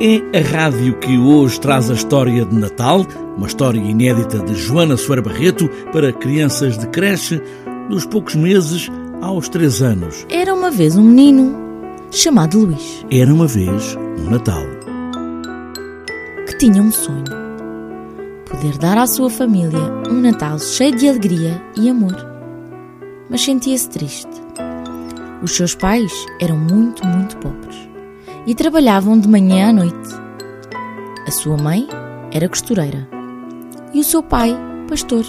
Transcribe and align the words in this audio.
É 0.00 0.38
a 0.38 0.48
rádio 0.48 0.96
que 1.00 1.18
hoje 1.18 1.60
traz 1.60 1.90
a 1.90 1.94
história 1.94 2.44
de 2.44 2.54
Natal, 2.54 3.04
uma 3.36 3.48
história 3.48 3.80
inédita 3.80 4.38
de 4.38 4.54
Joana 4.54 4.96
Soeira 4.96 5.20
Barreto 5.20 5.68
para 5.92 6.12
crianças 6.12 6.78
de 6.78 6.86
creche 6.86 7.42
dos 7.90 8.06
poucos 8.06 8.36
meses 8.36 8.88
aos 9.20 9.48
três 9.48 9.82
anos. 9.82 10.24
Era 10.30 10.54
uma 10.54 10.70
vez 10.70 10.96
um 10.96 11.02
menino 11.02 11.52
chamado 12.12 12.60
Luís. 12.60 13.04
Era 13.10 13.34
uma 13.34 13.48
vez 13.48 13.96
um 13.96 14.30
Natal. 14.30 14.62
Que 16.46 16.58
tinha 16.58 16.80
um 16.80 16.92
sonho: 16.92 17.24
poder 18.48 18.78
dar 18.78 18.98
à 18.98 19.06
sua 19.08 19.28
família 19.28 19.82
um 20.08 20.20
Natal 20.20 20.60
cheio 20.60 20.94
de 20.94 21.08
alegria 21.08 21.60
e 21.76 21.90
amor. 21.90 22.14
Mas 23.28 23.40
sentia-se 23.40 23.90
triste. 23.90 24.30
Os 25.42 25.56
seus 25.56 25.74
pais 25.74 26.12
eram 26.40 26.56
muito, 26.56 27.04
muito 27.04 27.36
pobres 27.38 27.87
e 28.46 28.54
trabalhavam 28.54 29.18
de 29.18 29.28
manhã 29.28 29.70
à 29.70 29.72
noite. 29.72 30.08
A 31.26 31.30
sua 31.30 31.56
mãe 31.56 31.86
era 32.32 32.48
costureira 32.48 33.08
e 33.92 34.00
o 34.00 34.04
seu 34.04 34.22
pai, 34.22 34.56
pastor. 34.88 35.24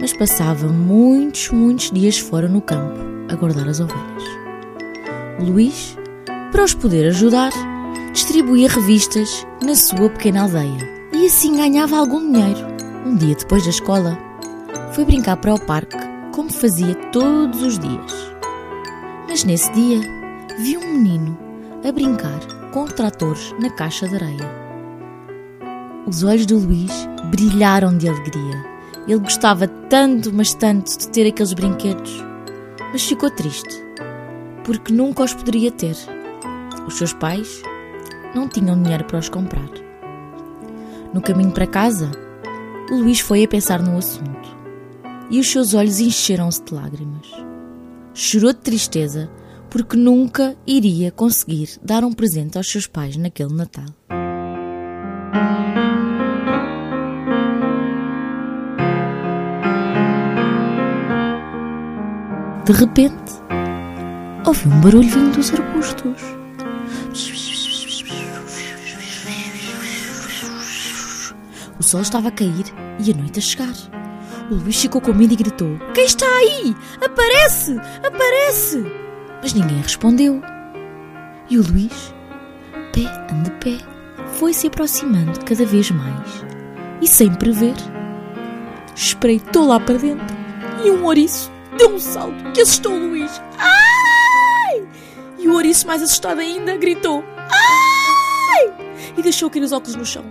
Mas 0.00 0.12
passava 0.12 0.68
muitos, 0.68 1.50
muitos 1.50 1.90
dias 1.90 2.18
fora 2.18 2.48
no 2.48 2.60
campo 2.60 2.98
a 3.28 3.34
guardar 3.34 3.68
as 3.68 3.80
ovelhas. 3.80 4.24
Luís, 5.40 5.96
para 6.52 6.64
os 6.64 6.74
poder 6.74 7.08
ajudar, 7.08 7.50
distribuía 8.12 8.68
revistas 8.68 9.46
na 9.62 9.74
sua 9.74 10.10
pequena 10.10 10.42
aldeia 10.42 10.96
e 11.12 11.26
assim 11.26 11.56
ganhava 11.56 11.96
algum 11.96 12.20
dinheiro. 12.20 12.66
Um 13.04 13.16
dia 13.16 13.34
depois 13.34 13.64
da 13.64 13.70
escola, 13.70 14.18
foi 14.92 15.04
brincar 15.04 15.36
para 15.36 15.54
o 15.54 15.60
parque 15.60 15.96
como 16.32 16.52
fazia 16.52 16.94
todos 17.12 17.62
os 17.62 17.78
dias. 17.78 18.12
Mas 19.28 19.44
nesse 19.44 19.72
dia, 19.72 20.00
viu 20.58 20.80
um 20.80 20.94
menino 20.94 21.45
a 21.86 21.92
brincar 21.92 22.40
com 22.72 22.84
tratores 22.86 23.54
na 23.60 23.70
caixa 23.70 24.08
de 24.08 24.16
areia. 24.16 24.66
Os 26.04 26.24
olhos 26.24 26.44
do 26.44 26.58
Luís 26.58 26.90
brilharam 27.30 27.96
de 27.96 28.08
alegria. 28.08 28.64
Ele 29.06 29.20
gostava 29.20 29.68
tanto, 29.68 30.32
mas 30.32 30.52
tanto, 30.52 30.98
de 30.98 31.08
ter 31.10 31.28
aqueles 31.28 31.52
brinquedos. 31.52 32.24
Mas 32.92 33.04
ficou 33.04 33.30
triste, 33.30 33.84
porque 34.64 34.92
nunca 34.92 35.22
os 35.22 35.32
poderia 35.32 35.70
ter. 35.70 35.96
Os 36.88 36.94
seus 36.94 37.12
pais 37.12 37.62
não 38.34 38.48
tinham 38.48 38.82
dinheiro 38.82 39.04
para 39.04 39.18
os 39.18 39.28
comprar. 39.28 39.70
No 41.14 41.22
caminho 41.22 41.52
para 41.52 41.68
casa, 41.68 42.10
o 42.90 42.96
Luís 42.96 43.20
foi 43.20 43.44
a 43.44 43.48
pensar 43.48 43.80
no 43.80 43.96
assunto 43.96 44.56
e 45.30 45.38
os 45.38 45.50
seus 45.50 45.72
olhos 45.72 46.00
encheram-se 46.00 46.62
de 46.64 46.74
lágrimas. 46.74 47.26
Chorou 48.12 48.52
de 48.52 48.58
tristeza 48.58 49.30
porque 49.70 49.96
nunca 49.96 50.56
iria 50.66 51.10
conseguir 51.10 51.78
dar 51.82 52.04
um 52.04 52.12
presente 52.12 52.56
aos 52.56 52.70
seus 52.70 52.86
pais 52.86 53.16
naquele 53.16 53.54
Natal. 53.54 53.86
De 62.64 62.72
repente, 62.72 63.32
ouvi 64.44 64.66
um 64.66 64.80
barulho 64.80 65.08
vindo 65.08 65.36
dos 65.36 65.52
arbustos. 65.52 66.20
O 71.78 71.82
sol 71.82 72.00
estava 72.00 72.26
a 72.26 72.32
cair 72.32 72.64
e 72.98 73.12
a 73.12 73.16
noite 73.16 73.38
a 73.38 73.42
chegar. 73.42 73.74
O 74.50 74.54
Luís 74.54 74.80
ficou 74.80 75.00
com 75.00 75.12
medo 75.12 75.34
e 75.34 75.36
gritou: 75.36 75.78
Quem 75.94 76.06
está 76.06 76.26
aí? 76.26 76.74
Aparece! 77.00 77.76
Aparece! 78.04 79.05
Mas 79.42 79.52
ninguém 79.52 79.80
respondeu. 79.80 80.42
E 81.48 81.58
o 81.58 81.62
Luís, 81.62 82.14
pé 82.92 83.02
ante 83.32 83.50
pé, 83.52 83.78
foi 84.38 84.52
se 84.52 84.66
aproximando 84.66 85.44
cada 85.44 85.64
vez 85.64 85.90
mais 85.90 86.44
e, 87.00 87.06
sem 87.06 87.32
prever, 87.34 87.74
espreitou 88.94 89.66
lá 89.66 89.78
para 89.78 89.98
dentro 89.98 90.36
e 90.84 90.90
um 90.90 91.04
ouriço 91.04 91.50
deu 91.76 91.90
um 91.90 91.98
salto 91.98 92.52
que 92.52 92.60
assustou 92.60 92.92
o 92.92 93.08
Luís. 93.08 93.40
Ai! 93.58 94.86
E 95.38 95.48
o 95.48 95.54
ouriço, 95.54 95.86
mais 95.86 96.02
assustado 96.02 96.40
ainda, 96.40 96.76
gritou: 96.76 97.22
Ai! 97.50 98.72
E 99.16 99.22
deixou 99.22 99.50
cair 99.50 99.62
os 99.62 99.72
óculos 99.72 99.94
no 99.94 100.04
chão. 100.04 100.24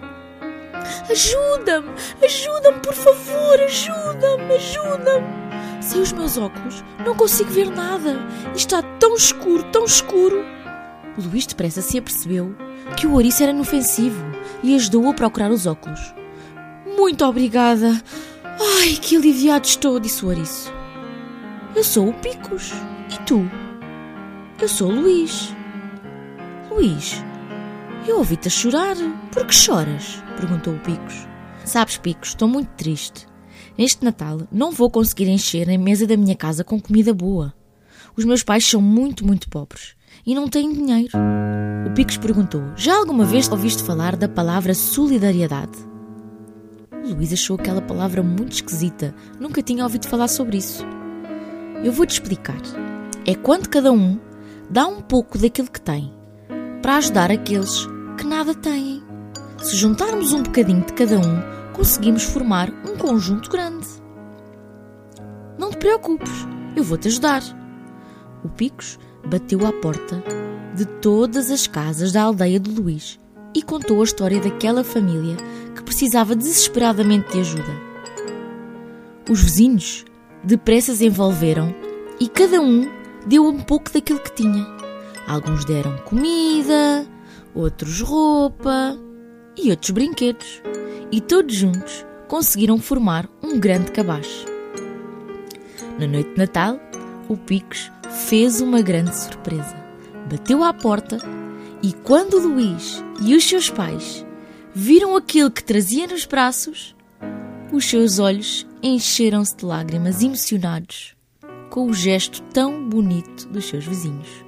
Ajuda-me! 1.10 1.90
Ajuda-me, 2.24 2.80
por 2.80 2.94
favor! 2.94 3.60
Ajuda-me! 3.62 4.56
Ajuda-me! 4.56 5.45
Sem 5.86 6.02
os 6.02 6.12
meus 6.12 6.36
óculos, 6.36 6.84
não 7.06 7.16
consigo 7.16 7.52
ver 7.52 7.70
nada. 7.70 8.18
Está 8.56 8.82
tão 8.82 9.14
escuro, 9.14 9.64
tão 9.66 9.86
escuro. 9.86 10.44
Luís 11.16 11.46
depressa 11.46 11.80
se 11.80 12.00
apercebeu 12.00 12.56
que 12.98 13.06
o 13.06 13.14
ouriço 13.14 13.44
era 13.44 13.52
inofensivo 13.52 14.26
e 14.64 14.74
ajudou-o 14.76 15.12
a 15.12 15.14
procurar 15.14 15.52
os 15.52 15.68
óculos. 15.68 16.02
Muito 16.98 17.24
obrigada. 17.24 18.02
Ai, 18.82 18.98
que 19.00 19.16
aliviado 19.16 19.68
estou, 19.68 20.00
disse 20.00 20.26
o 20.26 20.30
ouriço. 20.30 20.74
Eu 21.76 21.84
sou 21.84 22.10
o 22.10 22.14
Picos. 22.14 22.72
E 23.14 23.20
tu? 23.24 23.48
Eu 24.60 24.68
sou 24.68 24.90
o 24.90 24.96
Luís. 25.02 25.54
Luís, 26.72 27.24
eu 28.08 28.18
ouvi-te 28.18 28.48
a 28.48 28.52
chorar. 28.52 28.96
Por 29.32 29.46
que 29.46 29.54
choras? 29.54 30.24
perguntou 30.36 30.74
o 30.74 30.80
Picos. 30.80 31.28
Sabes, 31.64 31.98
Picos, 31.98 32.30
estou 32.30 32.48
muito 32.48 32.70
triste. 32.70 33.28
Neste 33.78 34.04
Natal 34.04 34.42
não 34.52 34.72
vou 34.72 34.90
conseguir 34.90 35.28
encher 35.28 35.70
a 35.70 35.78
mesa 35.78 36.08
da 36.08 36.16
minha 36.16 36.36
casa 36.36 36.64
com 36.64 36.80
comida 36.80 37.14
boa. 37.14 37.54
Os 38.16 38.24
meus 38.24 38.42
pais 38.44 38.66
são 38.66 38.82
muito, 38.82 39.26
muito 39.26 39.50
pobres 39.50 39.96
e 40.26 40.34
não 40.34 40.48
têm 40.48 40.72
dinheiro. 40.72 41.12
O 41.86 41.94
Picos 41.94 42.18
perguntou: 42.18 42.64
Já 42.76 42.98
alguma 42.98 43.26
vez 43.26 43.50
ouviste 43.50 43.84
falar 43.84 44.16
da 44.16 44.30
palavra 44.30 44.74
solidariedade? 44.74 45.78
O 46.92 47.14
Luís 47.14 47.34
achou 47.34 47.56
aquela 47.56 47.82
palavra 47.82 48.24
muito 48.24 48.54
esquisita, 48.54 49.14
nunca 49.40 49.62
tinha 49.62 49.84
ouvido 49.84 50.08
falar 50.08 50.28
sobre 50.28 50.58
isso. 50.58 50.84
Eu 51.84 51.92
vou-te 51.92 52.14
explicar. 52.14 52.60
É 53.28 53.36
quando 53.36 53.70
cada 53.70 53.92
um 53.92 54.20
dá 54.70 54.88
um 54.88 55.02
pouco 55.02 55.38
daquilo 55.38 55.70
que 55.70 55.82
tem 55.82 56.12
para 56.82 56.98
ajudar 56.98 57.32
aqueles 57.32 57.88
que 58.18 58.26
nada 58.26 58.56
têm. 58.56 59.04
Se 59.62 59.76
juntarmos 59.76 60.34
um 60.34 60.44
bocadinho 60.44 60.86
de 60.86 60.94
cada 60.94 61.18
um, 61.20 61.65
conseguimos 61.76 62.24
formar 62.24 62.72
um 62.88 62.96
conjunto 62.98 63.50
grande. 63.50 63.86
Não 65.58 65.70
te 65.70 65.78
preocupes, 65.78 66.32
eu 66.74 66.84
vou-te 66.84 67.10
ajudar. 67.10 67.44
O 68.44 68.50
Picos 68.50 68.98
bateu 69.28 69.66
à 69.68 69.74
porta 69.74 70.24
de 70.74 70.86
todas 70.86 71.52
as 71.52 71.68
casas 71.68 72.14
da 72.14 72.24
aldeia 72.24 72.60
de 72.60 72.72
Luís 72.72 73.20
e 73.54 73.62
contou 73.62 74.00
a 74.00 74.06
história 74.06 74.40
daquela 74.40 74.84
família 74.84 75.36
que 75.76 75.84
precisava 75.84 76.36
desesperadamente 76.36 77.34
de 77.34 77.42
ajuda. 77.42 77.86
Os 79.30 79.42
vizinhos 79.42 80.06
depressa 80.44 80.96
se 80.96 81.06
envolveram 81.06 81.76
e 82.20 82.30
cada 82.30 82.62
um 82.62 82.90
deu 83.26 83.46
um 83.46 83.60
pouco 83.60 83.92
daquilo 83.92 84.20
que 84.20 84.34
tinha. 84.34 84.66
Alguns 85.28 85.66
deram 85.66 85.98
comida, 86.06 87.06
outros 87.54 88.00
roupa 88.00 88.98
e 89.58 89.70
outros 89.70 89.92
brinquedos 89.92 90.62
e 91.12 91.22
todos 91.22 91.56
juntos 91.56 92.06
conseguiram 92.28 92.78
formar 92.78 93.30
um 93.42 93.60
grande 93.60 93.92
cabaz. 93.92 94.46
Na 96.00 96.08
noite 96.08 96.32
de 96.32 96.38
Natal, 96.38 96.80
o 97.30 97.38
Picos 97.38 97.92
fez 98.28 98.62
uma 98.62 98.82
grande 98.82 99.16
surpresa. 99.16 99.76
Bateu 100.30 100.64
à 100.64 100.74
porta 100.74 101.18
e 101.82 101.94
quando 101.94 102.40
Luís 102.40 103.04
e 103.22 103.36
os 103.36 103.44
seus 103.44 103.70
pais 103.70 104.26
viram 104.74 105.16
aquilo 105.16 105.52
que 105.52 105.64
trazia 105.64 106.08
nos 106.08 106.26
braços, 106.26 106.96
os 107.72 107.86
seus 107.86 108.20
olhos 108.20 108.68
encheram-se 108.82 109.56
de 109.56 109.66
lágrimas 109.66 110.22
emocionados 110.22 111.16
com 111.70 111.88
o 111.88 111.94
gesto 111.94 112.42
tão 112.54 112.88
bonito 112.88 113.48
dos 113.50 113.66
seus 113.66 113.86
vizinhos. 113.86 114.45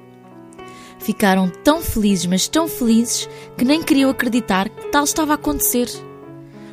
Ficaram 0.98 1.48
tão 1.64 1.80
felizes, 1.80 2.26
mas 2.26 2.48
tão 2.48 2.68
felizes, 2.68 3.28
que 3.56 3.64
nem 3.64 3.82
queriam 3.82 4.10
acreditar 4.10 4.68
que 4.68 4.88
tal 4.88 5.04
estava 5.04 5.32
a 5.32 5.34
acontecer 5.36 5.88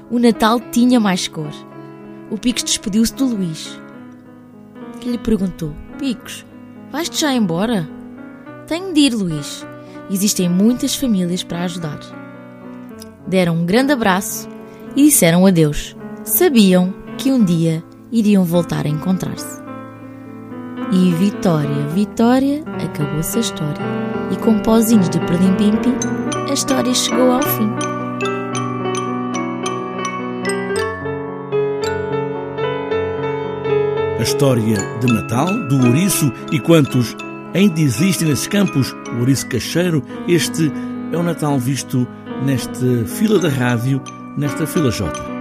o 0.10 0.20
Natal 0.20 0.60
tinha 0.60 1.00
mais 1.00 1.28
cor. 1.28 1.52
O 2.30 2.38
Picos 2.38 2.64
despediu-se 2.64 3.14
do 3.14 3.26
Luís, 3.26 3.80
que 5.00 5.10
lhe 5.10 5.18
perguntou: 5.18 5.74
Picos, 5.98 6.46
vais-te 6.92 7.22
já 7.22 7.34
embora? 7.34 7.90
Tenho 8.68 8.94
de 8.94 9.02
ir, 9.02 9.14
Luís. 9.14 9.66
Existem 10.10 10.48
muitas 10.48 10.96
famílias 10.96 11.44
para 11.44 11.64
ajudar. 11.64 12.00
Deram 13.28 13.56
um 13.56 13.66
grande 13.66 13.94
abraço 13.94 14.48
e 14.96 15.04
disseram 15.04 15.46
adeus. 15.46 15.96
Sabiam 16.24 16.94
que 17.18 17.32
um 17.32 17.44
dia 17.44 17.84
iriam 18.12 18.44
voltar 18.44 18.86
a 18.86 18.90
encontrar-se. 18.90 19.65
E 20.92 21.12
Vitória, 21.14 21.88
Vitória, 21.94 22.64
acabou-se 22.84 23.38
a 23.38 23.42
história. 23.42 23.86
E 24.32 24.38
com 24.38 24.60
pozinhos 24.60 25.10
de 25.10 25.20
perlim-pim-pim, 25.20 25.96
a 26.50 26.54
história 26.54 26.94
chegou 26.94 27.32
ao 27.32 27.42
fim. 27.42 27.96
história 34.26 34.78
de 35.00 35.14
Natal, 35.14 35.46
do 35.68 35.86
ouriço 35.86 36.34
e 36.52 36.60
quantos 36.60 37.16
ainda 37.54 37.80
existem 37.80 38.28
nesses 38.28 38.48
campos, 38.48 38.92
o 39.14 39.20
ouriço 39.20 39.48
cacheiro, 39.48 40.04
este 40.28 40.72
é 41.12 41.18
o 41.18 41.22
Natal 41.22 41.60
visto 41.60 42.08
nesta 42.44 43.06
fila 43.06 43.38
da 43.38 43.50
rádio, 43.50 44.02
nesta 44.36 44.66
fila 44.66 44.90
J. 44.90 45.35